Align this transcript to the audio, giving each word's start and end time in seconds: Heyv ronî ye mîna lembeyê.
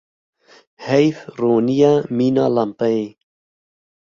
Heyv 0.85 1.15
ronî 1.39 1.75
ye 1.81 1.93
mîna 2.17 2.45
lembeyê. 2.55 3.07